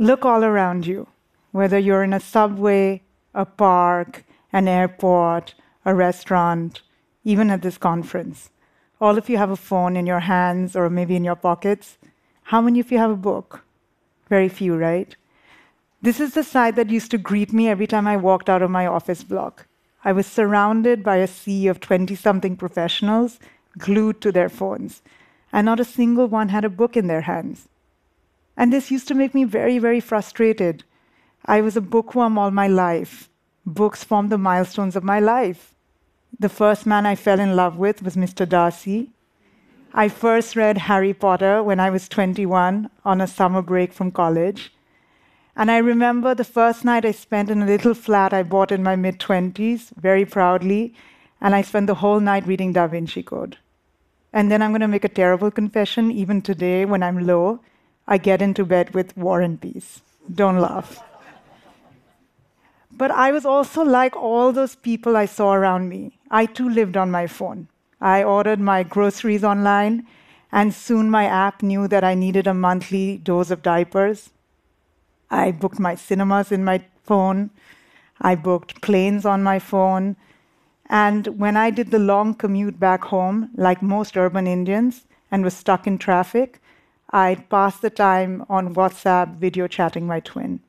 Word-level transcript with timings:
Look 0.00 0.24
all 0.24 0.44
around 0.44 0.86
you, 0.86 1.08
whether 1.50 1.76
you're 1.76 2.04
in 2.04 2.12
a 2.12 2.20
subway, 2.20 3.02
a 3.34 3.44
park, 3.44 4.24
an 4.52 4.68
airport, 4.68 5.56
a 5.84 5.92
restaurant, 5.92 6.82
even 7.24 7.50
at 7.50 7.62
this 7.62 7.78
conference. 7.78 8.50
All 9.00 9.18
of 9.18 9.28
you 9.28 9.38
have 9.38 9.50
a 9.50 9.56
phone 9.56 9.96
in 9.96 10.06
your 10.06 10.20
hands 10.20 10.76
or 10.76 10.88
maybe 10.88 11.16
in 11.16 11.24
your 11.24 11.34
pockets. 11.34 11.98
How 12.44 12.60
many 12.60 12.78
of 12.78 12.92
you 12.92 12.98
have 12.98 13.10
a 13.10 13.16
book? 13.16 13.64
Very 14.28 14.48
few, 14.48 14.76
right? 14.76 15.16
This 16.00 16.20
is 16.20 16.34
the 16.34 16.44
sight 16.44 16.76
that 16.76 16.90
used 16.90 17.10
to 17.10 17.18
greet 17.18 17.52
me 17.52 17.68
every 17.68 17.88
time 17.88 18.06
I 18.06 18.16
walked 18.16 18.48
out 18.48 18.62
of 18.62 18.70
my 18.70 18.86
office 18.86 19.24
block. 19.24 19.66
I 20.04 20.12
was 20.12 20.28
surrounded 20.28 21.02
by 21.02 21.16
a 21.16 21.26
sea 21.26 21.66
of 21.66 21.80
20 21.80 22.14
something 22.14 22.56
professionals 22.56 23.40
glued 23.76 24.20
to 24.20 24.30
their 24.30 24.48
phones, 24.48 25.02
and 25.52 25.64
not 25.64 25.80
a 25.80 25.84
single 25.84 26.28
one 26.28 26.50
had 26.50 26.64
a 26.64 26.70
book 26.70 26.96
in 26.96 27.08
their 27.08 27.22
hands. 27.22 27.68
And 28.58 28.72
this 28.72 28.90
used 28.90 29.06
to 29.08 29.14
make 29.14 29.34
me 29.34 29.44
very, 29.44 29.78
very 29.78 30.00
frustrated. 30.00 30.82
I 31.46 31.60
was 31.60 31.76
a 31.76 31.80
bookworm 31.80 32.36
all 32.36 32.50
my 32.50 32.66
life. 32.66 33.30
Books 33.64 34.02
formed 34.02 34.30
the 34.30 34.36
milestones 34.36 34.96
of 34.96 35.04
my 35.04 35.20
life. 35.20 35.76
The 36.40 36.48
first 36.48 36.84
man 36.84 37.06
I 37.06 37.14
fell 37.14 37.38
in 37.38 37.54
love 37.54 37.76
with 37.78 38.02
was 38.02 38.16
Mr. 38.16 38.46
Darcy. 38.46 39.10
I 39.94 40.08
first 40.08 40.56
read 40.56 40.76
Harry 40.76 41.14
Potter 41.14 41.62
when 41.62 41.78
I 41.78 41.90
was 41.90 42.08
21 42.08 42.90
on 43.04 43.20
a 43.20 43.28
summer 43.28 43.62
break 43.62 43.92
from 43.92 44.10
college. 44.10 44.72
And 45.54 45.70
I 45.70 45.78
remember 45.78 46.34
the 46.34 46.44
first 46.44 46.84
night 46.84 47.04
I 47.04 47.12
spent 47.12 47.50
in 47.50 47.62
a 47.62 47.66
little 47.66 47.94
flat 47.94 48.32
I 48.34 48.42
bought 48.42 48.72
in 48.72 48.82
my 48.82 48.96
mid 48.96 49.20
20s, 49.20 49.92
very 49.96 50.24
proudly, 50.24 50.94
and 51.40 51.54
I 51.54 51.62
spent 51.62 51.86
the 51.86 52.02
whole 52.02 52.18
night 52.18 52.46
reading 52.46 52.72
Da 52.72 52.88
Vinci 52.88 53.22
Code. 53.22 53.56
And 54.32 54.50
then 54.50 54.62
I'm 54.62 54.72
going 54.72 54.80
to 54.80 54.88
make 54.88 55.04
a 55.04 55.08
terrible 55.08 55.52
confession. 55.52 56.10
Even 56.10 56.42
today, 56.42 56.84
when 56.84 57.04
I'm 57.04 57.24
low, 57.24 57.60
I 58.10 58.16
get 58.16 58.40
into 58.40 58.64
bed 58.64 58.94
with 58.94 59.14
War 59.18 59.42
and 59.42 59.60
Peace. 59.60 60.00
Don't 60.34 60.58
laugh. 60.58 61.02
But 62.90 63.10
I 63.10 63.30
was 63.30 63.44
also 63.44 63.82
like 63.82 64.16
all 64.16 64.50
those 64.50 64.74
people 64.74 65.14
I 65.14 65.26
saw 65.26 65.52
around 65.52 65.90
me. 65.90 66.18
I 66.30 66.46
too 66.46 66.68
lived 66.68 66.96
on 66.96 67.10
my 67.10 67.26
phone. 67.26 67.68
I 68.00 68.22
ordered 68.22 68.60
my 68.60 68.82
groceries 68.82 69.44
online, 69.44 70.06
and 70.50 70.72
soon 70.72 71.10
my 71.10 71.26
app 71.26 71.62
knew 71.62 71.86
that 71.86 72.02
I 72.02 72.14
needed 72.14 72.46
a 72.46 72.54
monthly 72.54 73.18
dose 73.18 73.50
of 73.50 73.62
diapers. 73.62 74.30
I 75.30 75.50
booked 75.50 75.78
my 75.78 75.94
cinemas 75.94 76.50
in 76.50 76.64
my 76.64 76.82
phone. 77.04 77.50
I 78.22 78.34
booked 78.36 78.80
planes 78.80 79.26
on 79.26 79.42
my 79.42 79.58
phone. 79.58 80.16
And 80.88 81.38
when 81.38 81.58
I 81.58 81.70
did 81.70 81.90
the 81.90 81.98
long 81.98 82.32
commute 82.32 82.80
back 82.80 83.04
home, 83.04 83.50
like 83.54 83.82
most 83.82 84.16
urban 84.16 84.46
Indians, 84.46 85.04
and 85.30 85.44
was 85.44 85.52
stuck 85.52 85.86
in 85.86 85.98
traffic, 85.98 86.62
I'd 87.10 87.48
pass 87.48 87.78
the 87.78 87.90
time 87.90 88.44
on 88.48 88.74
WhatsApp 88.74 89.36
video 89.36 89.66
chatting 89.66 90.06
my 90.06 90.20
twin. 90.20 90.60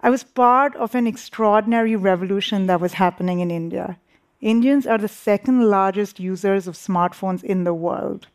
I 0.00 0.10
was 0.10 0.22
part 0.22 0.76
of 0.76 0.94
an 0.94 1.06
extraordinary 1.06 1.96
revolution 1.96 2.66
that 2.66 2.80
was 2.80 2.94
happening 2.94 3.40
in 3.40 3.50
India. 3.50 3.98
Indians 4.40 4.86
are 4.86 4.96
the 4.96 5.08
second 5.08 5.68
largest 5.68 6.20
users 6.20 6.66
of 6.66 6.74
smartphones 6.74 7.42
in 7.42 7.64
the 7.64 7.74
world. 7.74 8.28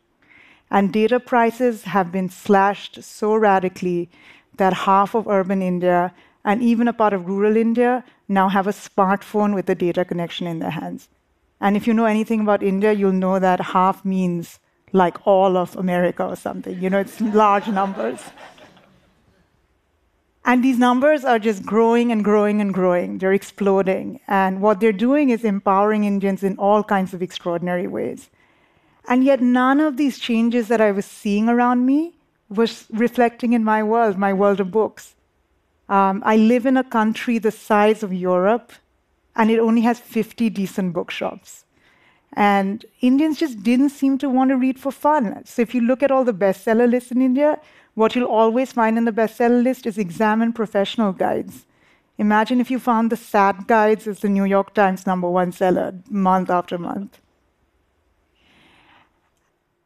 And 0.70 0.92
data 0.92 1.18
prices 1.18 1.84
have 1.84 2.12
been 2.12 2.28
slashed 2.28 3.02
so 3.02 3.34
radically 3.34 4.10
that 4.58 4.72
half 4.72 5.14
of 5.14 5.26
urban 5.26 5.62
India 5.62 6.12
and 6.44 6.62
even 6.62 6.86
a 6.86 6.92
part 6.92 7.12
of 7.12 7.26
rural 7.26 7.56
India 7.56 8.04
now 8.28 8.48
have 8.48 8.66
a 8.66 8.72
smartphone 8.72 9.54
with 9.54 9.68
a 9.70 9.74
data 9.74 10.04
connection 10.04 10.46
in 10.46 10.58
their 10.58 10.70
hands. 10.70 11.08
And 11.60 11.76
if 11.76 11.86
you 11.86 11.94
know 11.94 12.04
anything 12.04 12.40
about 12.40 12.62
India, 12.62 12.92
you'll 12.92 13.12
know 13.12 13.38
that 13.38 13.60
half 13.60 14.04
means 14.04 14.60
like 14.96 15.26
all 15.26 15.56
of 15.56 15.76
America 15.76 16.24
or 16.24 16.36
something. 16.36 16.80
You 16.80 16.90
know, 16.90 16.98
it's 16.98 17.20
large 17.20 17.68
numbers. 17.68 18.20
And 20.44 20.62
these 20.62 20.78
numbers 20.78 21.24
are 21.24 21.40
just 21.40 21.66
growing 21.66 22.12
and 22.12 22.24
growing 22.24 22.60
and 22.60 22.72
growing. 22.72 23.18
They're 23.18 23.32
exploding. 23.32 24.20
And 24.28 24.62
what 24.62 24.78
they're 24.80 24.92
doing 24.92 25.30
is 25.30 25.44
empowering 25.44 26.04
Indians 26.04 26.42
in 26.44 26.56
all 26.56 26.84
kinds 26.84 27.12
of 27.12 27.20
extraordinary 27.20 27.88
ways. 27.88 28.30
And 29.08 29.24
yet, 29.24 29.40
none 29.40 29.80
of 29.80 29.96
these 29.96 30.18
changes 30.18 30.68
that 30.68 30.80
I 30.80 30.92
was 30.92 31.04
seeing 31.04 31.48
around 31.48 31.84
me 31.84 32.14
was 32.48 32.86
reflecting 32.90 33.52
in 33.52 33.64
my 33.64 33.82
world, 33.82 34.16
my 34.18 34.32
world 34.32 34.60
of 34.60 34.70
books. 34.70 35.14
Um, 35.88 36.22
I 36.24 36.36
live 36.36 36.64
in 36.64 36.76
a 36.76 36.84
country 36.84 37.38
the 37.38 37.50
size 37.50 38.02
of 38.02 38.12
Europe, 38.12 38.72
and 39.34 39.50
it 39.50 39.58
only 39.58 39.82
has 39.82 40.00
50 40.00 40.50
decent 40.50 40.92
bookshops. 40.92 41.65
And 42.36 42.84
Indians 43.00 43.38
just 43.38 43.62
didn't 43.62 43.88
seem 43.88 44.18
to 44.18 44.28
want 44.28 44.50
to 44.50 44.56
read 44.56 44.78
for 44.78 44.92
fun. 44.92 45.42
So 45.46 45.62
if 45.62 45.74
you 45.74 45.80
look 45.80 46.02
at 46.02 46.10
all 46.10 46.22
the 46.22 46.34
bestseller 46.34 46.88
lists 46.88 47.10
in 47.10 47.22
India, 47.22 47.58
what 47.94 48.14
you'll 48.14 48.28
always 48.28 48.72
find 48.72 48.98
in 48.98 49.06
the 49.06 49.12
bestseller 49.12 49.62
list 49.62 49.86
is 49.86 49.96
exam 49.96 50.42
and 50.42 50.54
professional 50.54 51.12
guides. 51.12 51.64
Imagine 52.18 52.60
if 52.60 52.70
you 52.70 52.78
found 52.78 53.10
the 53.10 53.16
SAT 53.16 53.66
guides 53.66 54.06
as 54.06 54.20
the 54.20 54.28
New 54.28 54.44
York 54.44 54.74
Times 54.74 55.06
number 55.06 55.30
one 55.30 55.50
seller 55.50 55.94
month 56.10 56.50
after 56.50 56.76
month. 56.76 57.20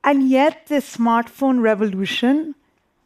And 0.02 0.28
yet, 0.28 0.66
this 0.66 0.96
smartphone 0.96 1.60
revolution 1.60 2.54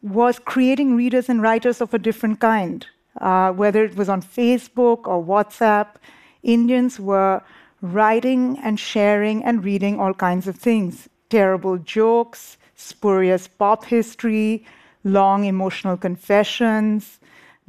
was 0.01 0.39
creating 0.39 0.95
readers 0.95 1.29
and 1.29 1.41
writers 1.41 1.81
of 1.81 1.93
a 1.93 1.99
different 1.99 2.39
kind. 2.39 2.85
Uh, 3.19 3.51
whether 3.51 3.83
it 3.83 3.95
was 3.95 4.09
on 4.09 4.21
Facebook 4.21 5.07
or 5.07 5.23
WhatsApp, 5.23 5.95
Indians 6.43 6.99
were 6.99 7.41
writing 7.93 8.57
and 8.63 8.79
sharing 8.79 9.43
and 9.43 9.63
reading 9.63 9.99
all 9.99 10.13
kinds 10.13 10.47
of 10.47 10.55
things 10.55 11.09
terrible 11.29 11.77
jokes, 11.77 12.57
spurious 12.75 13.47
pop 13.47 13.85
history, 13.85 14.65
long 15.03 15.45
emotional 15.45 15.97
confessions, 15.97 17.19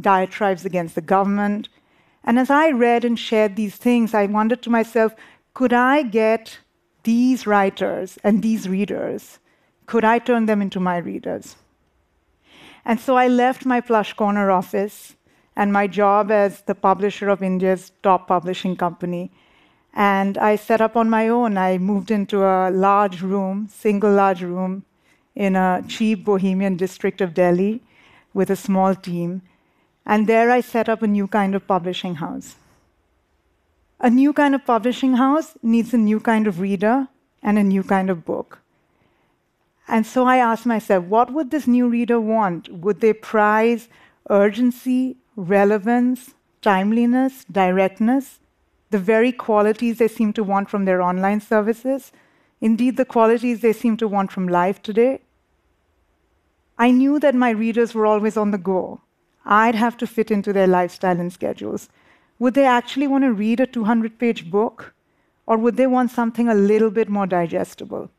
diatribes 0.01 0.65
against 0.65 0.95
the 0.95 1.01
government. 1.01 1.69
And 2.25 2.39
as 2.39 2.51
I 2.51 2.71
read 2.71 3.05
and 3.05 3.19
shared 3.19 3.57
these 3.57 3.77
things, 3.77 4.15
I 4.15 4.27
wondered 4.27 4.63
to 4.63 4.71
myself 4.71 5.15
could 5.55 5.73
I 5.73 6.03
get 6.03 6.59
these 7.05 7.47
writers 7.47 8.19
and 8.23 8.43
these 8.43 8.69
readers, 8.69 9.39
could 9.87 10.05
I 10.05 10.19
turn 10.19 10.47
them 10.47 10.61
into 10.61 10.81
my 10.81 10.99
readers? 10.99 11.57
And 12.85 13.01
so 13.01 13.17
I 13.17 13.29
left 13.29 13.65
my 13.65 13.81
plush 13.81 14.13
corner 14.13 14.51
office 14.51 15.17
and 15.57 15.73
my 15.73 15.87
job 15.87 16.31
as 16.31 16.63
the 16.63 16.75
publisher 16.75 17.29
of 17.29 17.43
India's 17.43 17.93
top 18.03 18.29
publishing 18.29 18.77
company. 18.77 19.31
And 19.97 20.37
I 20.37 20.57
set 20.57 20.83
up 20.83 20.95
on 20.95 21.09
my 21.09 21.27
own. 21.27 21.57
I 21.57 21.79
moved 21.79 22.11
into 22.11 22.45
a 22.45 22.71
large 22.71 23.23
room, 23.23 23.69
single 23.73 24.13
large 24.13 24.43
room, 24.43 24.85
in 25.35 25.57
a 25.57 25.83
cheap 25.89 26.23
bohemian 26.23 26.77
district 26.77 27.23
of 27.23 27.33
Delhi 27.33 27.81
with 28.35 28.51
a 28.51 28.57
small 28.57 28.95
team. 28.95 29.41
And 30.05 30.27
there 30.27 30.51
I 30.51 30.61
set 30.61 30.91
up 30.91 31.03
a 31.03 31.07
new 31.07 31.27
kind 31.27 31.55
of 31.55 31.67
publishing 31.67 32.17
house. 32.17 32.57
A 33.99 34.11
new 34.11 34.35
kind 34.35 34.55
of 34.55 34.67
publishing 34.67 35.15
house 35.15 35.55
needs 35.63 35.95
a 35.95 35.99
new 35.99 36.21
kind 36.21 36.47
of 36.47 36.61
reader 36.61 37.09
and 37.43 37.59
a 37.59 37.65
new 37.65 37.83
kind 37.83 38.11
of 38.11 38.27
book. 38.27 38.59
And 39.89 40.05
so 40.05 40.27
I 40.27 40.37
asked 40.37 40.67
myself, 40.67 41.05
what 41.05 41.33
would 41.33 41.51
this 41.51 41.67
new 41.67 41.89
reader 41.89 42.21
want? 42.21 42.69
Would 42.69 43.01
they 43.01 43.15
prize 43.15 43.89
urgency, 44.29 45.17
relevance, 45.37 46.35
timeliness, 46.61 47.47
directness, 47.51 48.41
the 48.91 48.99
very 48.99 49.33
qualities 49.33 49.99
they 49.99 50.09
seem 50.09 50.33
to 50.35 50.45
want 50.45 50.71
from 50.71 50.85
their 50.85 51.03
online 51.03 51.41
services? 51.41 52.13
Indeed, 52.61 52.97
the 52.97 53.05
qualities 53.05 53.61
they 53.61 53.73
seem 53.73 53.97
to 53.99 54.09
want 54.09 54.33
from 54.33 54.49
life 54.49 54.83
today? 54.83 55.21
I 56.79 56.91
knew 56.91 57.19
that 57.21 57.35
my 57.35 57.51
readers 57.51 57.95
were 57.95 58.07
always 58.07 58.37
on 58.37 58.51
the 58.51 58.59
go. 58.59 59.01
I'd 59.45 59.75
have 59.75 59.97
to 59.99 60.07
fit 60.07 60.31
into 60.31 60.53
their 60.53 60.67
lifestyle 60.67 61.19
and 61.19 61.33
schedules. 61.33 61.89
Would 62.39 62.55
they 62.55 62.67
actually 62.67 63.07
want 63.07 63.25
to 63.25 63.33
read 63.33 63.61
a 63.61 63.67
200 63.67 64.19
page 64.19 64.51
book? 64.51 64.93
Or 65.47 65.57
would 65.57 65.77
they 65.77 65.87
want 65.87 66.11
something 66.11 66.49
a 66.49 66.55
little 66.55 66.91
bit 66.91 67.09
more 67.09 67.27
digestible? 67.27 68.11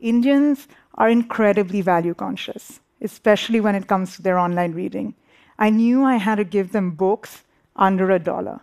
Indians 0.00 0.66
are 0.94 1.08
incredibly 1.08 1.82
value 1.82 2.14
conscious, 2.14 2.80
especially 3.00 3.60
when 3.60 3.74
it 3.74 3.86
comes 3.86 4.16
to 4.16 4.22
their 4.22 4.38
online 4.38 4.72
reading. 4.72 5.14
I 5.58 5.70
knew 5.70 6.04
I 6.04 6.16
had 6.16 6.36
to 6.36 6.44
give 6.44 6.72
them 6.72 6.90
books 6.92 7.44
under 7.76 8.10
a 8.10 8.18
dollar. 8.18 8.60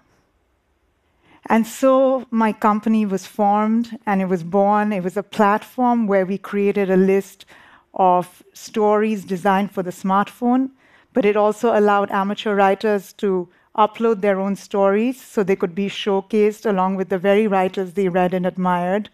And 1.48 1.68
so 1.68 2.26
my 2.32 2.54
company 2.54 3.06
was 3.06 3.28
formed 3.28 4.00
and 4.06 4.22
it 4.22 4.30
was 4.30 4.44
born. 4.44 4.94
It 4.94 5.04
was 5.04 5.18
a 5.18 5.24
platform 5.24 6.08
where 6.08 6.26
we 6.26 6.38
created 6.38 6.90
a 6.90 6.98
list 6.98 7.46
of 7.94 8.44
stories 8.54 9.26
designed 9.26 9.72
for 9.72 9.84
the 9.84 9.92
smartphone, 9.92 10.72
but 11.12 11.26
it 11.26 11.36
also 11.36 11.78
allowed 11.78 12.12
amateur 12.12 12.56
writers 12.56 13.14
to 13.14 13.50
upload 13.78 14.22
their 14.22 14.40
own 14.40 14.56
stories 14.56 15.20
so 15.22 15.44
they 15.44 15.56
could 15.56 15.76
be 15.76 15.90
showcased 15.90 16.66
along 16.66 16.96
with 16.96 17.10
the 17.10 17.18
very 17.18 17.48
writers 17.48 17.94
they 17.94 18.08
read 18.08 18.34
and 18.34 18.46
admired. 18.46 19.10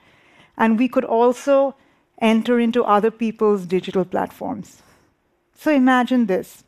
And 0.57 0.77
we 0.77 0.87
could 0.87 1.05
also 1.05 1.75
enter 2.21 2.59
into 2.59 2.83
other 2.83 3.11
people's 3.11 3.65
digital 3.65 4.05
platforms. 4.05 4.83
So 5.55 5.71
imagine 5.71 6.27
this. 6.27 6.63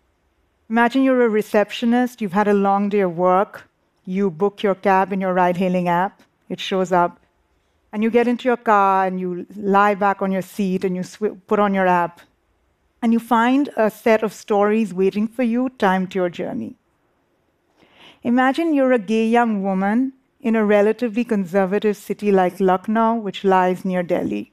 Imagine 0.69 1.04
you're 1.04 1.25
a 1.25 1.30
receptionist, 1.30 2.22
you've 2.22 2.31
had 2.31 2.48
a 2.48 2.54
long 2.54 2.88
day 2.88 3.02
of 3.02 3.18
work, 3.18 3.69
you 4.06 4.31
book 4.31 4.63
your 4.63 4.75
cab 4.75 5.13
in 5.13 5.21
your 5.21 5.33
ride 5.33 5.57
hailing 5.57 5.88
app, 5.88 6.21
it 6.50 6.59
shows 6.59 6.92
up, 6.92 7.19
and 7.94 8.03
you 8.03 8.09
get 8.09 8.27
into 8.27 8.48
your 8.48 8.57
car 8.57 9.06
and 9.06 9.19
you 9.19 9.45
lie 9.56 9.95
back 9.95 10.21
on 10.21 10.31
your 10.31 10.42
seat 10.42 10.83
and 10.83 10.95
you 10.95 11.38
put 11.48 11.59
on 11.59 11.74
your 11.74 11.88
app, 11.88 12.21
and 13.01 13.13
you 13.13 13.19
find 13.19 13.69
a 13.75 13.89
set 13.89 14.24
of 14.24 14.33
stories 14.33 14.94
waiting 14.94 15.27
for 15.27 15.44
you 15.44 15.69
timed 15.69 16.12
to 16.12 16.19
your 16.19 16.30
journey. 16.30 16.75
Imagine 18.24 18.74
you're 18.74 18.94
a 18.94 19.00
gay 19.00 19.27
young 19.27 19.63
woman 19.63 20.13
in 20.39 20.56
a 20.56 20.65
relatively 20.65 21.24
conservative 21.24 21.97
city 21.97 22.31
like 22.31 22.59
Lucknow, 22.59 23.15
which 23.15 23.44
lies 23.44 23.83
near 23.83 24.04
Delhi. 24.04 24.51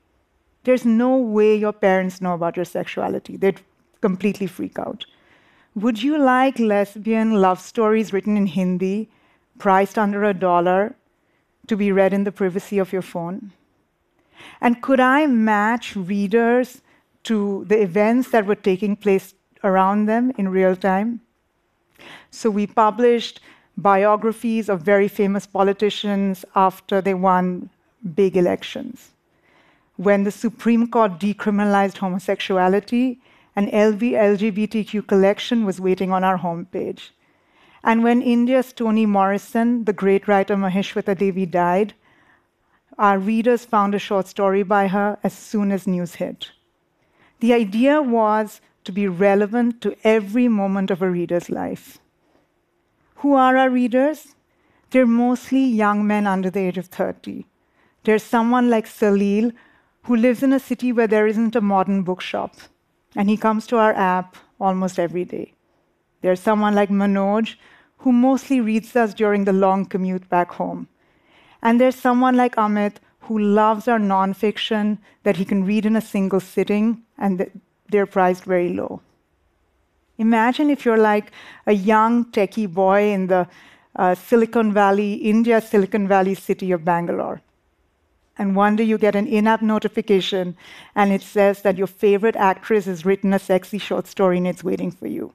There's 0.64 0.84
no 0.84 1.16
way 1.16 1.56
your 1.56 1.72
parents 1.72 2.20
know 2.20 2.34
about 2.34 2.56
your 2.56 2.64
sexuality. 2.64 3.36
They'd 3.36 3.60
completely 4.00 4.46
freak 4.46 4.78
out. 4.78 5.06
Would 5.74 6.02
you 6.02 6.18
like 6.18 6.58
lesbian 6.58 7.40
love 7.40 7.60
stories 7.60 8.12
written 8.12 8.36
in 8.36 8.46
Hindi, 8.46 9.08
priced 9.58 9.98
under 9.98 10.24
a 10.24 10.34
dollar, 10.34 10.94
to 11.66 11.76
be 11.76 11.92
read 11.92 12.12
in 12.12 12.24
the 12.24 12.32
privacy 12.32 12.78
of 12.78 12.92
your 12.92 13.02
phone? 13.02 13.52
And 14.60 14.82
could 14.82 15.00
I 15.00 15.26
match 15.26 15.94
readers 15.96 16.80
to 17.24 17.64
the 17.66 17.80
events 17.82 18.30
that 18.30 18.46
were 18.46 18.54
taking 18.54 18.96
place 18.96 19.34
around 19.62 20.06
them 20.06 20.32
in 20.38 20.48
real 20.48 20.76
time? 20.76 21.20
So 22.30 22.50
we 22.50 22.66
published 22.66 23.40
biographies 23.76 24.68
of 24.68 24.82
very 24.82 25.08
famous 25.08 25.46
politicians 25.46 26.44
after 26.54 27.00
they 27.00 27.14
won 27.14 27.70
big 28.14 28.36
elections. 28.36 29.10
When 29.96 30.24
the 30.24 30.30
Supreme 30.30 30.88
Court 30.88 31.18
decriminalized 31.18 31.98
homosexuality, 31.98 33.18
an 33.56 33.68
LGBTQ 33.70 35.06
collection 35.06 35.64
was 35.64 35.80
waiting 35.80 36.12
on 36.12 36.22
our 36.22 36.38
homepage. 36.38 37.10
And 37.82 38.02
when 38.02 38.22
India's 38.22 38.72
Toni 38.72 39.06
Morrison, 39.06 39.84
the 39.84 39.92
great 39.92 40.26
writer 40.26 40.56
Mahasweta 40.56 41.16
Devi, 41.16 41.46
died, 41.46 41.94
our 42.98 43.18
readers 43.18 43.64
found 43.64 43.94
a 43.94 43.98
short 43.98 44.26
story 44.26 44.62
by 44.64 44.88
her 44.88 45.18
as 45.22 45.32
soon 45.32 45.70
as 45.70 45.86
news 45.86 46.16
hit. 46.16 46.50
The 47.40 47.54
idea 47.54 48.02
was 48.02 48.60
to 48.84 48.90
be 48.90 49.06
relevant 49.06 49.80
to 49.82 49.96
every 50.02 50.48
moment 50.48 50.90
of 50.90 51.02
a 51.02 51.10
reader's 51.10 51.48
life. 51.48 51.98
Who 53.16 53.34
are 53.34 53.56
our 53.56 53.70
readers? 53.70 54.34
They're 54.90 55.06
mostly 55.06 55.64
young 55.64 56.06
men 56.06 56.26
under 56.26 56.50
the 56.50 56.60
age 56.60 56.78
of 56.78 56.86
30. 56.86 57.46
There's 58.04 58.22
someone 58.22 58.70
like 58.70 58.86
Salil 58.86 59.52
who 60.02 60.16
lives 60.16 60.42
in 60.42 60.52
a 60.52 60.58
city 60.58 60.92
where 60.92 61.06
there 61.06 61.26
isn't 61.26 61.54
a 61.54 61.60
modern 61.60 62.02
bookshop, 62.02 62.56
and 63.14 63.28
he 63.28 63.36
comes 63.36 63.66
to 63.66 63.76
our 63.76 63.92
app 63.92 64.36
almost 64.58 64.98
every 64.98 65.24
day. 65.24 65.52
There's 66.20 66.40
someone 66.40 66.74
like 66.74 66.90
Manoj 66.90 67.56
who 67.98 68.12
mostly 68.12 68.60
reads 68.60 68.94
us 68.96 69.14
during 69.14 69.44
the 69.44 69.52
long 69.52 69.84
commute 69.84 70.28
back 70.28 70.52
home. 70.52 70.88
And 71.62 71.80
there's 71.80 71.96
someone 71.96 72.36
like 72.36 72.56
Amit 72.56 72.96
who 73.20 73.38
loves 73.38 73.88
our 73.88 73.98
nonfiction 73.98 74.98
that 75.24 75.36
he 75.36 75.44
can 75.44 75.64
read 75.64 75.84
in 75.84 75.96
a 75.96 76.00
single 76.00 76.40
sitting, 76.40 77.02
and 77.18 77.50
they're 77.88 78.06
priced 78.06 78.44
very 78.44 78.72
low. 78.72 79.00
Imagine 80.16 80.70
if 80.70 80.84
you're 80.84 80.98
like 80.98 81.30
a 81.66 81.72
young 81.72 82.24
techie 82.26 82.72
boy 82.72 83.12
in 83.12 83.26
the 83.26 83.46
uh, 83.96 84.14
Silicon 84.14 84.72
Valley, 84.72 85.14
India 85.14 85.60
Silicon 85.60 86.08
Valley 86.08 86.34
city 86.34 86.72
of 86.72 86.84
Bangalore. 86.84 87.40
And 88.36 88.54
one 88.54 88.76
day 88.76 88.84
you 88.84 88.98
get 88.98 89.16
an 89.16 89.26
in 89.26 89.48
app 89.48 89.62
notification 89.62 90.56
and 90.94 91.12
it 91.12 91.22
says 91.22 91.62
that 91.62 91.76
your 91.76 91.88
favorite 91.88 92.36
actress 92.36 92.84
has 92.86 93.04
written 93.04 93.32
a 93.32 93.38
sexy 93.38 93.78
short 93.78 94.06
story 94.06 94.38
and 94.38 94.46
it's 94.46 94.62
waiting 94.62 94.92
for 94.92 95.08
you. 95.08 95.34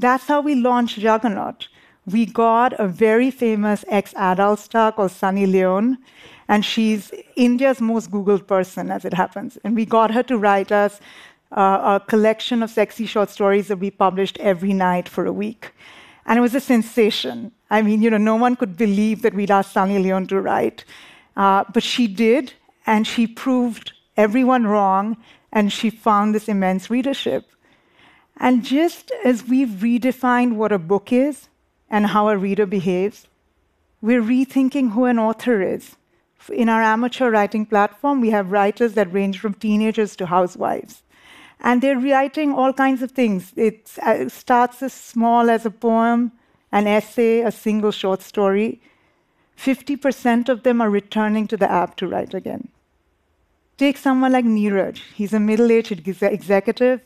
That's 0.00 0.26
how 0.28 0.40
we 0.40 0.54
launched 0.54 0.98
Juggernaut. 0.98 1.68
We 2.06 2.24
got 2.24 2.72
a 2.80 2.88
very 2.88 3.30
famous 3.30 3.84
ex 3.86 4.14
adult 4.16 4.58
star 4.58 4.92
called 4.92 5.10
Sunny 5.10 5.44
Leone, 5.44 5.98
and 6.48 6.64
she's 6.64 7.12
India's 7.36 7.82
most 7.82 8.10
Googled 8.10 8.46
person, 8.46 8.90
as 8.90 9.04
it 9.04 9.12
happens. 9.12 9.58
And 9.62 9.76
we 9.76 9.84
got 9.84 10.10
her 10.10 10.22
to 10.22 10.38
write 10.38 10.72
us 10.72 11.00
uh, 11.52 12.00
a 12.00 12.04
collection 12.08 12.62
of 12.62 12.70
sexy 12.70 13.04
short 13.04 13.28
stories 13.28 13.68
that 13.68 13.76
we 13.76 13.90
published 13.90 14.38
every 14.38 14.72
night 14.72 15.06
for 15.06 15.26
a 15.26 15.34
week. 15.34 15.72
And 16.24 16.38
it 16.38 16.40
was 16.40 16.54
a 16.54 16.60
sensation. 16.60 17.52
I 17.68 17.82
mean, 17.82 18.00
you 18.00 18.08
know, 18.08 18.16
no 18.16 18.36
one 18.36 18.56
could 18.56 18.78
believe 18.78 19.20
that 19.20 19.34
we'd 19.34 19.50
asked 19.50 19.72
Sunny 19.72 19.98
Leone 19.98 20.28
to 20.28 20.40
write. 20.40 20.86
Uh, 21.36 21.64
but 21.74 21.82
she 21.82 22.06
did, 22.06 22.54
and 22.86 23.06
she 23.06 23.26
proved 23.26 23.92
everyone 24.16 24.66
wrong, 24.66 25.18
and 25.52 25.70
she 25.70 25.90
found 25.90 26.34
this 26.34 26.48
immense 26.48 26.88
readership. 26.88 27.44
And 28.40 28.64
just 28.64 29.12
as 29.22 29.46
we've 29.46 29.68
redefined 29.68 30.54
what 30.54 30.72
a 30.72 30.78
book 30.78 31.12
is 31.12 31.48
and 31.90 32.06
how 32.06 32.30
a 32.30 32.38
reader 32.38 32.64
behaves, 32.64 33.26
we're 34.00 34.22
rethinking 34.22 34.92
who 34.92 35.04
an 35.04 35.18
author 35.18 35.60
is. 35.60 35.96
In 36.50 36.70
our 36.70 36.82
amateur 36.82 37.30
writing 37.30 37.66
platform, 37.66 38.22
we 38.22 38.30
have 38.30 38.50
writers 38.50 38.94
that 38.94 39.12
range 39.12 39.38
from 39.38 39.52
teenagers 39.52 40.16
to 40.16 40.26
housewives. 40.26 41.02
And 41.60 41.82
they're 41.82 41.98
writing 41.98 42.54
all 42.54 42.72
kinds 42.72 43.02
of 43.02 43.10
things. 43.10 43.52
It 43.56 43.92
uh, 44.00 44.30
starts 44.30 44.82
as 44.82 44.94
small 44.94 45.50
as 45.50 45.66
a 45.66 45.70
poem, 45.70 46.32
an 46.72 46.86
essay, 46.86 47.40
a 47.40 47.52
single 47.52 47.90
short 47.90 48.22
story. 48.22 48.80
50% 49.58 50.48
of 50.48 50.62
them 50.62 50.80
are 50.80 50.88
returning 50.88 51.46
to 51.48 51.58
the 51.58 51.70
app 51.70 51.96
to 51.96 52.08
write 52.08 52.32
again. 52.32 52.68
Take 53.76 53.98
someone 53.98 54.32
like 54.32 54.46
Neeraj. 54.46 55.02
He's 55.14 55.34
a 55.34 55.40
middle 55.40 55.70
aged 55.70 56.08
executive, 56.08 57.02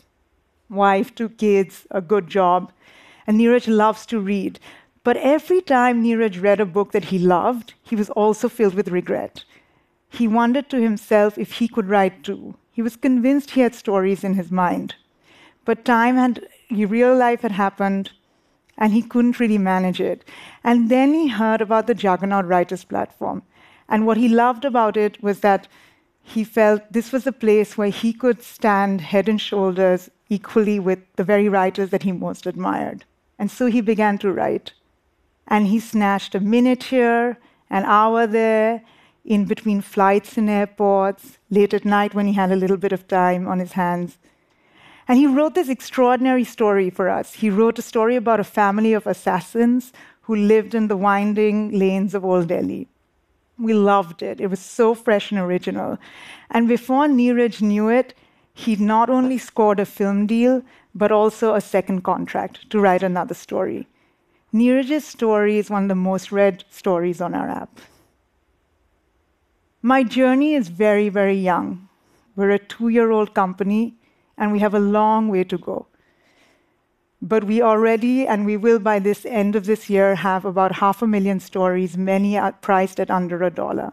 wife, 0.68 1.14
two 1.14 1.28
kids, 1.28 1.86
a 1.90 2.00
good 2.00 2.28
job. 2.28 2.72
And 3.26 3.38
Neeraj 3.38 3.66
loves 3.68 4.06
to 4.06 4.20
read. 4.20 4.58
But 5.02 5.16
every 5.18 5.60
time 5.60 6.02
Neeraj 6.02 6.42
read 6.42 6.60
a 6.60 6.66
book 6.66 6.92
that 6.92 7.06
he 7.06 7.18
loved, 7.18 7.74
he 7.82 7.96
was 7.96 8.10
also 8.10 8.48
filled 8.48 8.74
with 8.74 8.88
regret. 8.88 9.44
He 10.08 10.28
wondered 10.28 10.70
to 10.70 10.80
himself 10.80 11.36
if 11.36 11.52
he 11.52 11.68
could 11.68 11.88
write 11.88 12.22
too. 12.22 12.54
He 12.72 12.82
was 12.82 12.96
convinced 12.96 13.50
he 13.50 13.60
had 13.60 13.74
stories 13.74 14.24
in 14.24 14.34
his 14.34 14.50
mind. 14.50 14.94
But 15.64 15.84
time 15.84 16.18
and 16.18 16.46
real 16.70 17.14
life 17.16 17.42
had 17.42 17.52
happened, 17.52 18.10
and 18.76 18.92
he 18.92 19.02
couldn't 19.02 19.40
really 19.40 19.58
manage 19.58 20.00
it. 20.00 20.24
And 20.62 20.90
then 20.90 21.14
he 21.14 21.28
heard 21.28 21.60
about 21.60 21.86
the 21.86 21.94
Juggernaut 21.94 22.46
Writers 22.46 22.84
Platform. 22.84 23.42
And 23.88 24.06
what 24.06 24.16
he 24.16 24.28
loved 24.28 24.64
about 24.64 24.96
it 24.96 25.22
was 25.22 25.40
that 25.40 25.68
he 26.22 26.42
felt 26.42 26.82
this 26.90 27.12
was 27.12 27.26
a 27.26 27.32
place 27.32 27.76
where 27.76 27.90
he 27.90 28.12
could 28.12 28.42
stand 28.42 29.00
head 29.02 29.28
and 29.28 29.40
shoulders 29.40 30.10
equally 30.28 30.78
with 30.78 31.00
the 31.16 31.24
very 31.24 31.48
writers 31.48 31.90
that 31.90 32.02
he 32.02 32.12
most 32.12 32.46
admired. 32.46 33.04
And 33.38 33.50
so 33.50 33.66
he 33.66 33.80
began 33.80 34.18
to 34.18 34.32
write. 34.32 34.72
And 35.46 35.66
he 35.66 35.80
snatched 35.80 36.34
a 36.34 36.40
minute 36.40 36.84
here, 36.84 37.38
an 37.70 37.84
hour 37.84 38.26
there, 38.26 38.82
in 39.24 39.44
between 39.44 39.80
flights 39.80 40.36
in 40.36 40.48
airports, 40.48 41.38
late 41.50 41.74
at 41.74 41.84
night 41.84 42.14
when 42.14 42.26
he 42.26 42.34
had 42.34 42.52
a 42.52 42.56
little 42.56 42.76
bit 42.76 42.92
of 42.92 43.08
time 43.08 43.48
on 43.48 43.58
his 43.58 43.72
hands. 43.72 44.18
And 45.08 45.18
he 45.18 45.26
wrote 45.26 45.54
this 45.54 45.68
extraordinary 45.68 46.44
story 46.44 46.90
for 46.90 47.08
us. 47.08 47.34
He 47.34 47.50
wrote 47.50 47.78
a 47.78 47.82
story 47.82 48.16
about 48.16 48.40
a 48.40 48.44
family 48.44 48.92
of 48.92 49.06
assassins 49.06 49.92
who 50.22 50.34
lived 50.34 50.74
in 50.74 50.88
the 50.88 50.96
winding 50.96 51.78
lanes 51.78 52.14
of 52.14 52.24
Old 52.24 52.48
Delhi. 52.48 52.88
We 53.58 53.74
loved 53.74 54.22
it. 54.22 54.40
It 54.40 54.48
was 54.48 54.60
so 54.60 54.94
fresh 54.94 55.30
and 55.30 55.40
original. 55.40 55.98
And 56.50 56.66
before 56.66 57.06
Neeraj 57.06 57.60
knew 57.60 57.88
it, 57.88 58.14
he'd 58.54 58.80
not 58.80 59.10
only 59.10 59.36
scored 59.36 59.80
a 59.80 59.84
film 59.84 60.26
deal, 60.26 60.62
but 60.94 61.10
also 61.12 61.54
a 61.54 61.60
second 61.60 62.02
contract 62.02 62.70
to 62.70 62.80
write 62.80 63.02
another 63.02 63.34
story. 63.34 63.88
Neeraj's 64.54 65.04
story 65.04 65.58
is 65.58 65.68
one 65.68 65.82
of 65.82 65.88
the 65.88 65.96
most 65.96 66.30
read 66.30 66.64
stories 66.70 67.20
on 67.20 67.34
our 67.34 67.48
app. 67.50 67.80
My 69.82 70.04
journey 70.04 70.54
is 70.54 70.68
very, 70.68 71.08
very 71.08 71.34
young. 71.36 71.88
We're 72.36 72.52
a 72.52 72.58
two 72.58 72.88
year 72.88 73.10
old 73.10 73.34
company, 73.34 73.96
and 74.38 74.52
we 74.52 74.60
have 74.60 74.74
a 74.74 74.78
long 74.78 75.28
way 75.28 75.44
to 75.44 75.58
go. 75.58 75.86
But 77.20 77.44
we 77.44 77.60
already, 77.60 78.26
and 78.26 78.46
we 78.46 78.56
will 78.56 78.78
by 78.78 78.98
this 78.98 79.26
end 79.26 79.56
of 79.56 79.66
this 79.66 79.90
year, 79.90 80.14
have 80.14 80.44
about 80.44 80.76
half 80.76 81.02
a 81.02 81.06
million 81.06 81.40
stories, 81.40 81.96
many 81.96 82.38
are 82.38 82.52
priced 82.52 83.00
at 83.00 83.10
under 83.10 83.42
a 83.42 83.50
dollar. 83.50 83.92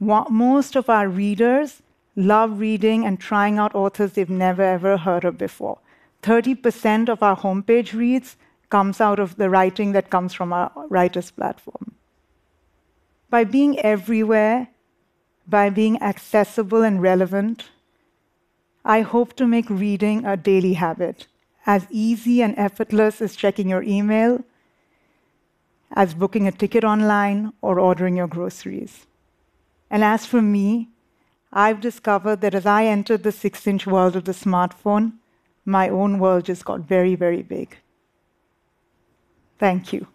Most 0.00 0.76
of 0.76 0.88
our 0.88 1.08
readers 1.08 1.82
love 2.16 2.58
reading 2.58 3.04
and 3.04 3.20
trying 3.20 3.58
out 3.58 3.74
authors 3.74 4.12
they've 4.12 4.30
never 4.30 4.62
ever 4.62 4.96
heard 4.96 5.24
of 5.24 5.38
before. 5.38 5.78
30% 6.22 7.08
of 7.08 7.22
our 7.22 7.36
homepage 7.36 7.92
reads 7.92 8.36
comes 8.70 9.00
out 9.00 9.18
of 9.18 9.36
the 9.36 9.50
writing 9.50 9.92
that 9.92 10.10
comes 10.10 10.32
from 10.32 10.52
our 10.52 10.72
writers 10.88 11.30
platform 11.30 11.94
by 13.34 13.42
being 13.42 13.76
everywhere, 13.80 14.68
by 15.44 15.68
being 15.68 16.00
accessible 16.00 16.82
and 16.82 17.02
relevant, 17.02 17.64
I 18.84 19.00
hope 19.00 19.34
to 19.38 19.44
make 19.48 19.68
reading 19.68 20.24
a 20.24 20.36
daily 20.36 20.74
habit, 20.74 21.26
as 21.66 21.88
easy 21.90 22.42
and 22.42 22.54
effortless 22.56 23.20
as 23.20 23.34
checking 23.34 23.68
your 23.68 23.82
email, 23.82 24.44
as 25.96 26.14
booking 26.14 26.46
a 26.46 26.52
ticket 26.52 26.84
online, 26.84 27.52
or 27.60 27.80
ordering 27.80 28.16
your 28.16 28.28
groceries. 28.28 29.04
And 29.90 30.04
as 30.04 30.26
for 30.26 30.40
me, 30.40 30.90
I've 31.56 31.80
discovered 31.80 32.40
that 32.40 32.54
as 32.54 32.66
I 32.66 32.86
entered 32.86 33.22
the 33.22 33.30
six 33.30 33.66
inch 33.68 33.86
world 33.86 34.16
of 34.16 34.24
the 34.24 34.32
smartphone, 34.32 35.12
my 35.64 35.88
own 35.88 36.18
world 36.18 36.46
just 36.46 36.64
got 36.64 36.80
very, 36.80 37.14
very 37.14 37.42
big. 37.42 37.78
Thank 39.60 39.92
you. 39.92 40.08